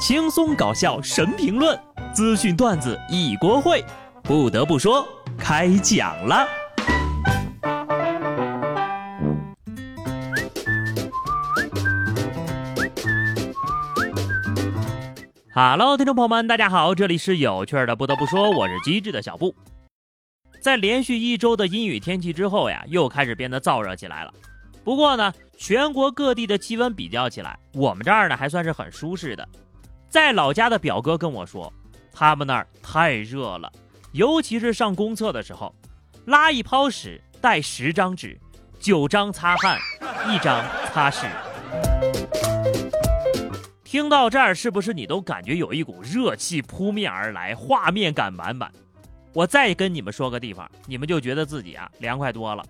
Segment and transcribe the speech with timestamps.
[0.00, 1.78] 轻松搞笑神评论，
[2.14, 3.84] 资讯段子一锅烩。
[4.22, 6.48] 不得不说，开讲了。
[15.52, 17.94] Hello，听众朋友们，大家好，这里是有趣的。
[17.94, 19.54] 不得不说，我是机智的小布。
[20.62, 24.32] 在连续一周的阴雨天气之后呀，又开始变得燥热起来了。
[24.82, 29.46] 不过呢，全国各地的气温比较起来，我们这儿呢还算是很舒适的。
[30.10, 31.72] 在老家的表哥跟我说，
[32.12, 33.72] 他们那儿太热了，
[34.10, 35.72] 尤其是上公厕的时候，
[36.24, 38.36] 拉一泡屎带十张纸，
[38.80, 39.78] 九张擦汗，
[40.28, 41.28] 一张擦屎。
[43.84, 48.68] 听到这儿，是不是你都感觉有一股热气扑面而来，画面感满满？
[49.32, 52.64] 我再跟你们说个地方，你们就觉得自己啊凉快多了。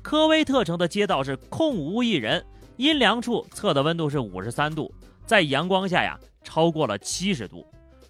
[0.00, 2.44] 科威特城的街道是空无一人，
[2.76, 4.94] 阴凉处测的温度是五十三度，
[5.26, 6.16] 在阳光下呀
[6.48, 7.66] 超过了七十度。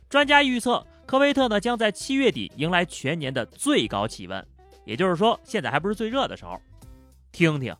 [0.08, 4.46] 专家预测，科威特呢将在七月底迎来全年的最高气温，
[4.84, 6.56] 也就是说，现在还不是最热的时候。
[7.32, 7.74] 听听，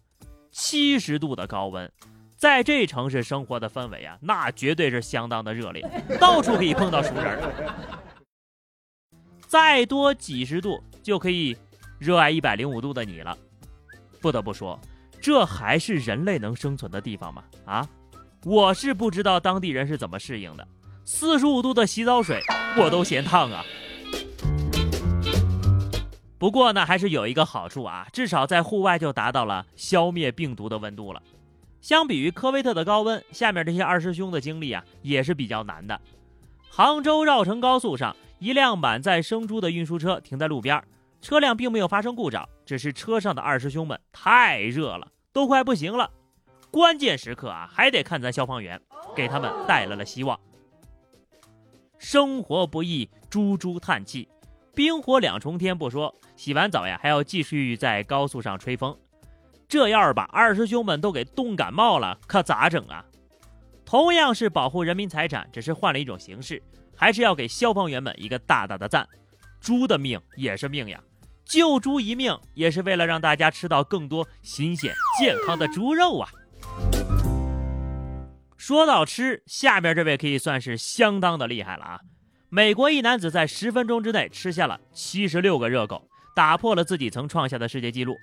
[0.51, 1.91] 七十度的高温，
[2.37, 5.89] 在这城市生活的氛围啊，那绝对是相当的热烈，
[6.21, 7.41] 到处可以碰到熟人。
[9.47, 11.57] 再多几十度就可以
[11.99, 13.39] 热爱一百零五度的你了。
[14.21, 14.79] 不得不说，
[15.23, 17.45] 这还是人类能生存的地方吗？
[17.65, 17.89] 啊，
[18.45, 20.67] 我是不知道当地人是怎么适应的。
[21.05, 22.41] 四十五度的洗澡水
[22.77, 23.65] 我都嫌烫啊。
[26.39, 31.23] 不过呢，还是有一个好处啊，至少在户外就达到了消灭病毒的温度了。
[31.81, 36.01] 相比于科威特的高温，下面这些二师兄的经历啊也是比较难的。
[36.69, 38.15] 杭州绕城高速上。
[38.41, 40.81] 一辆满载生猪的运输车停在路边，
[41.21, 46.09] 车辆并没有发生故障，只是车上的二师兄们太热了，都快不行了。
[46.71, 48.81] 关键时刻啊，还得看咱消防员，
[49.17, 50.39] 给他们带来了希望。
[51.99, 54.29] 生活不易，猪猪叹气。
[54.75, 58.97] 冰火两重天不说，洗完澡呀，还要继续在高速上吹风。
[59.67, 63.05] 这要是把二师兄们都给冻感冒了，可咋整啊？
[63.85, 66.63] 同样是保护人民财产，只是换了一种形式。
[66.95, 69.09] 还是要给消防员们一个大大的赞，
[69.61, 71.01] 猪的命也是命呀，
[71.45, 76.29] 救猪一命也是为了让大家吃到更多新鲜健康的猪肉啊。
[78.59, 82.01] 说到吃，下边这位可以算是相当的厉害了啊！
[82.49, 86.03] 美国一男子在十分钟之内吃下了七十六个热狗，
[86.35, 88.17] 打破了自己曾创下的世界纪录。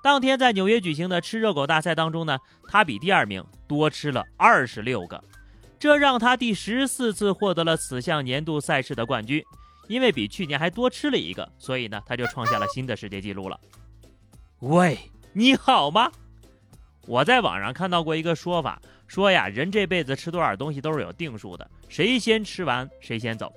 [0.00, 5.22] 当天在纽约举行的吃热狗大赛当中呢，他比第二名多吃了二十六个。
[5.76, 9.42] 这让他第十四次获得了此项年度赛事的冠军，
[9.88, 13.58] 因为比去年还多吃了一个，所以呢，他就创下了新的世界纪录了。
[14.60, 14.96] 喂，
[15.32, 16.12] 你好吗？
[17.10, 23.52] 我在网上看到过一个说法，说呀，人这辈子吃多少东西都是有定数的，谁先吃完谁先走，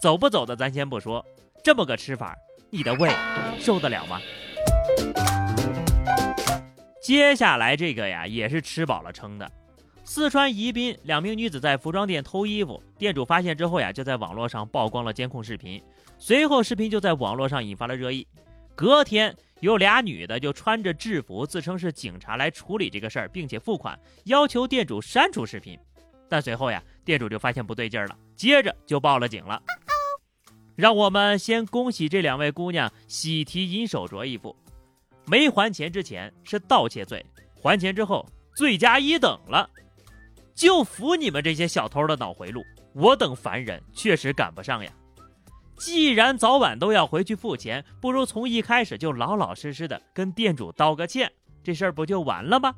[0.00, 1.22] 走不走的咱先不说，
[1.62, 2.34] 这么个吃法，
[2.70, 3.14] 你的胃
[3.60, 4.18] 受得了吗？
[7.02, 9.52] 接下来这个呀，也是吃饱了撑的。
[10.02, 15.82] 四川宜宾两名女子在服装店偷衣服，店主发现之后呀，就在网络上曝光了监控视频。
[16.16, 18.26] 随后，视频就在网络上引发了热议。
[18.74, 25.78] 隔天，有俩女的就穿着制服，自称是警察来处理这个事儿，并且付款，要求店主删除视频。
[26.28, 29.62] 但随后呀，店主就发现不对劲儿了，接着就报了警了。
[30.76, 34.54] 让我们先恭喜这两位姑娘喜提银手镯一副。
[35.24, 37.24] 没还钱之前是盗窃罪，
[37.54, 39.70] 还钱之后罪加一等了。
[40.54, 44.92] 就服你们这些小偷的脑回路，我等凡人确实赶不上呀。
[45.78, 51.30] 既然早晚都要回去付钱，不如从一开始就老老实实的跟店主道个歉，
[51.62, 52.74] 这事儿不就完了吗？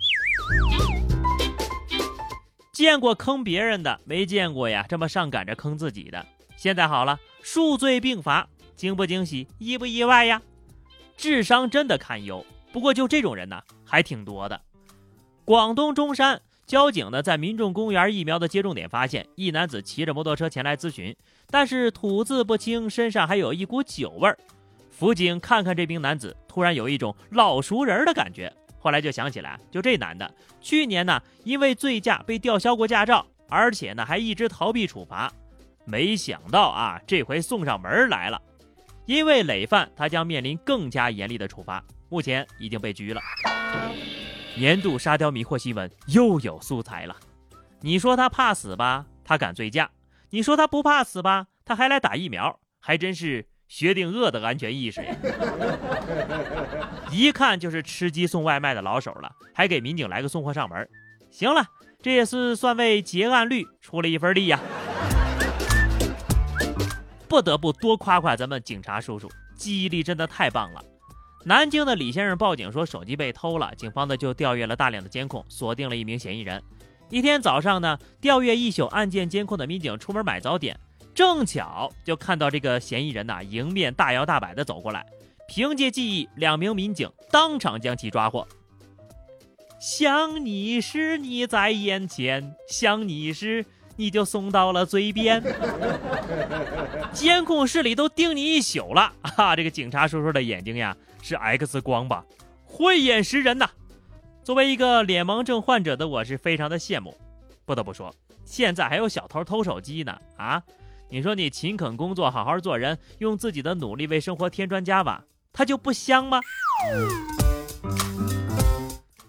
[2.72, 6.26] 见过坑别人的，没见过呀这么上赶着坑自己的。
[6.56, 10.42] 现在好了，数罪并罚，惊不惊喜，意不意外呀？
[11.16, 12.44] 智商真的堪忧。
[12.72, 14.60] 不过就这种人呢，还挺多的。
[15.44, 16.42] 广东中山。
[16.66, 21.14] 交警呢，在民众公园疫苗的接种点发现一男子骑着摩托车前来咨询，
[21.48, 24.36] 但是吐字不清，身上还有一股酒味儿。
[24.90, 28.52] 辅警看看这名男子，突然有一种老熟人的感觉。
[28.80, 30.28] 后来就想起来，就这男的，
[30.60, 35.32] 去年呢因为醉驾被吊销过驾照，而且呢还一直逃避处罚。
[35.84, 38.42] 没想到啊，这回送上门来了。
[39.04, 43.20] 因为累犯，他将面临更加严厉的处罚，目前已经被拘了。
[44.56, 47.14] 年度沙雕迷惑新闻又有素材了。
[47.80, 49.90] 你说他怕死吧，他敢醉驾；
[50.30, 55.14] 你说他不怕死吧，他还来打疫苗，还真是薛定谔的安全意识呀！
[57.12, 60.88] 一看就是吃鸡送外卖的老手了，还给民警来个送货上门。
[61.30, 61.62] 行了，
[62.00, 64.58] 这也是算为结案率出了一份力呀。
[67.28, 70.82] 不得不多夸夸咱们警察叔叔，记忆力真的太棒了。
[71.48, 76.60] 南京的李先生报警说手机被偷了，警方呢就调阅了大量的监控，锁定了一名嫌疑人。
[77.08, 80.76] 一天早上呢，调阅一宿案件监控的民警出门买早点，
[81.14, 85.06] 正巧就看到这个嫌疑人呐迎面大摇大摆的走过来。
[85.46, 88.44] 凭借记忆，两名民警当场将其抓获。
[89.78, 93.64] 想你时你在眼前，想你时
[93.96, 95.42] 你就送到了嘴边。
[97.12, 99.56] 监控室里都盯你一宿了啊！
[99.56, 100.96] 这个警察叔叔的眼睛呀。
[101.22, 102.24] 是 X 光吧，
[102.64, 103.68] 慧眼识人呐！
[104.44, 107.16] 作为一个脸盲症患者的我，是非常的羡慕。
[107.64, 108.14] 不得不说，
[108.44, 110.62] 现在还有小偷偷手机呢啊！
[111.08, 116.40] 你说你勤恳工作，好好做人，用自己的努力为生活添砖加瓦，他就不香吗？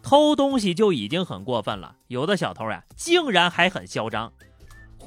[0.03, 4.31] 偷东西就已经很过分了，有的小偷呀，竟然还很嚣张。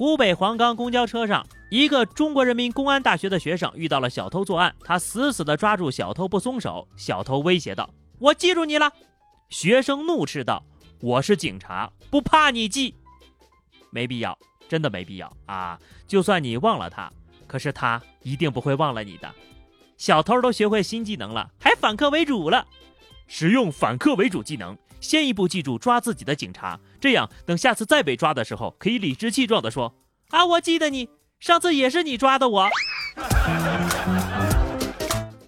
[0.01, 1.45] 湖北黄冈公交车上。
[1.69, 6.87] 一个中国人民公安大学的学生遇到了小偷作案，他死死地抓住小偷不松手。
[6.97, 7.87] 小偷威胁道
[8.17, 8.91] ：“我记住你了。”
[9.51, 10.63] 学生怒斥道
[11.01, 12.95] ：“我是警察，不怕你记。”
[13.93, 14.35] 没必要，
[14.67, 15.79] 真的没必要啊！
[16.07, 17.07] 就算你忘了他，
[17.45, 19.31] 可是他一定不会忘了你的。
[19.97, 22.65] 小偷都学会新技能了，还反客为主了。
[23.27, 29.93] 使用反客为主技能，先一步记住抓自己的警察，这样等下次再被抓的时候，可以理直气壮地说
[30.29, 31.09] ：“啊，我记得你。”
[31.41, 32.69] 上次也是你抓的我。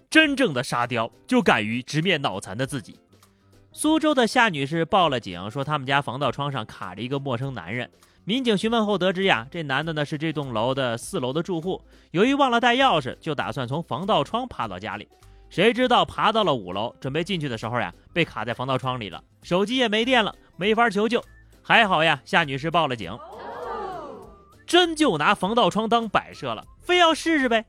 [0.09, 2.99] 真正的沙雕就敢于直面脑残的自己。
[3.71, 7.91] 苏州的夏女士报了警，说他们家防盗窗上卡着一个陌生男人。
[8.25, 11.79] 民警询问后得知呀，这男的呢是这栋楼的四楼的住户，
[12.09, 15.07] 由于忘了带钥匙，就打算从防盗窗爬到家里。
[15.53, 21.23] 谁知道爬到了五楼，准备进去的时候呀，被卡在防盗窗里了，手机也没电了，没法求救。
[21.61, 23.15] 还好呀，夏女士报了警。
[24.65, 27.63] 真就拿防盗窗当摆设了，非要试试呗？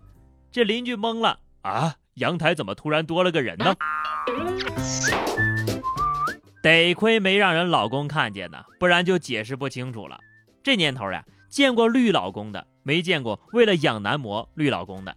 [0.50, 1.94] 这邻居懵了啊！
[2.14, 3.76] 阳台怎么突然多了个人呢？
[6.62, 10.18] 得亏没让人老公看见呢，不然就解释不清楚了。
[10.62, 15.14] 这年头呀，见过绿老公的，没见过为了养男模绿老公的。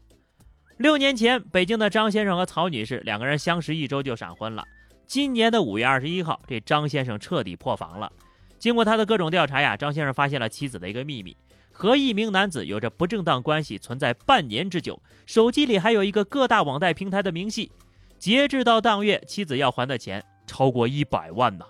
[0.77, 4.63] 六年前，北京的张先生和曹女士两个人相识一周就闪婚了。
[5.07, 8.11] 今年的五月二十一号，这张先生彻底破防了。
[8.59, 11.35] 经过他的各种调查呀，张先生发现了妻子的一个秘密。
[11.71, 17.71] 和一名男子有着不正当关系存在半年之久，手机里还有一个各大网贷平台的明细。
[18.19, 21.65] 截至到当月，妻子要还的钱超过一百万呢。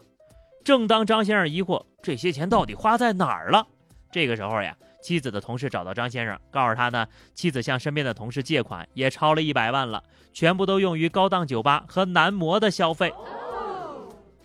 [0.66, 3.66] 正当张先生疑惑这些钱到底花在哪儿了，
[4.12, 10.04] 这个时候呀，妻子的同事找到张先生，告诉他呢，妻子向身边的同事借款也超了一百万了，
[10.34, 13.14] 全部都用于高档酒吧和男模的消费。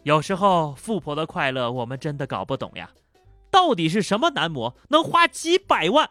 [0.03, 2.91] 有时候富婆的快乐，我们真的搞不懂呀。
[3.51, 6.09] 到底是什么男模能花几百万？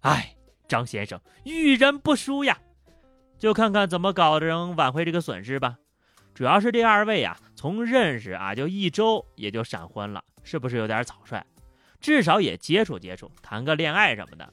[0.00, 0.36] 哎，
[0.68, 2.58] 张先生遇人不淑呀，
[3.38, 5.76] 就看看怎么搞能挽回这个损失吧。
[6.34, 11.44] 主要是这二位啊，从认识啊就一周也就闪婚了，是不是有点草率？
[12.04, 14.46] 至少也接触接触，谈个恋爱什么的。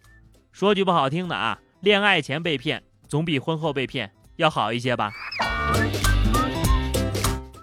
[0.53, 5.11] 说句不好听的啊，恋爱前被骗总比婚后被骗要好一些吧。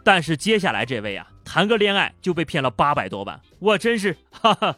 [0.05, 1.27] 但是接下来这位啊。
[1.43, 4.77] 谈个恋爱就被骗了八百多万，我真是哈哈！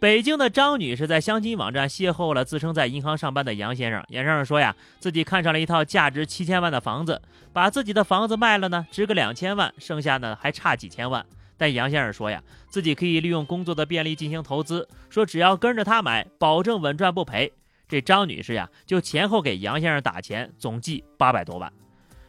[0.00, 4.02] 北京的张女士在相亲网站邂逅了自称在银行上班的杨先生。
[4.08, 11.24] 杨先生说呀，自己看上了一套价值七千万的房子，把自己的房子卖了呢，值个两千万，剩下呢还差几千万。
[11.58, 17.52] 但杨先生说呀，自己可以利用工作的便利进行投资，说只要跟着他买，保证稳赚不赔。
[17.88, 21.72] 这张女士呀，就前后给杨先生打钱，总计八百多万。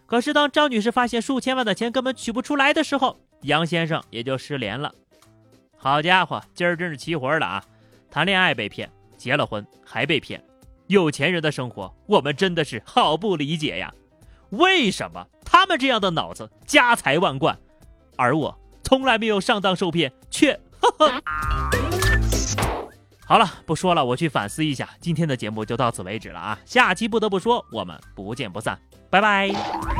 [0.06, 4.92] 可是当张女士发现数千万的钱根本取不出来的时候，杨先生也就失联了。
[5.78, 7.64] 好家伙，今儿真是齐活了啊！
[8.10, 10.44] 谈恋爱被骗，结了婚还被骗，
[10.88, 13.94] 有钱人的生活我们真的是好不理解呀！
[14.50, 17.56] 为什么他们这样的脑子家财万贯，
[18.18, 20.60] 而我从来没有上当受骗，却……
[20.82, 21.22] 呵呵。
[23.26, 24.90] 好了，不说了，我去反思一下。
[25.00, 26.58] 今天的节目就到此为止了啊！
[26.66, 29.99] 下期不得不说，我们不见不散，拜拜。